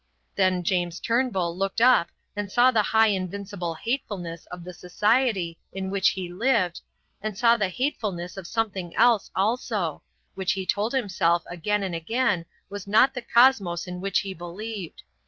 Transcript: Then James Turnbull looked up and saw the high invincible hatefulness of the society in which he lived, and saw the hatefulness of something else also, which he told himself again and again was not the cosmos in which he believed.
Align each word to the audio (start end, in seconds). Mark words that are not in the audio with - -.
Then 0.35 0.63
James 0.63 0.99
Turnbull 0.99 1.55
looked 1.55 1.79
up 1.79 2.07
and 2.35 2.51
saw 2.51 2.71
the 2.71 2.81
high 2.81 3.09
invincible 3.09 3.75
hatefulness 3.75 4.47
of 4.47 4.63
the 4.63 4.73
society 4.73 5.59
in 5.71 5.91
which 5.91 6.09
he 6.09 6.27
lived, 6.33 6.81
and 7.21 7.37
saw 7.37 7.55
the 7.55 7.69
hatefulness 7.69 8.35
of 8.35 8.47
something 8.47 8.95
else 8.95 9.29
also, 9.35 10.01
which 10.33 10.53
he 10.53 10.65
told 10.65 10.91
himself 10.93 11.43
again 11.47 11.83
and 11.83 11.93
again 11.93 12.47
was 12.67 12.87
not 12.87 13.13
the 13.13 13.21
cosmos 13.21 13.85
in 13.85 14.01
which 14.01 14.21
he 14.21 14.33
believed. 14.33 15.03